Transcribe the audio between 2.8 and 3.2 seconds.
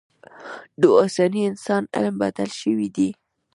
دی.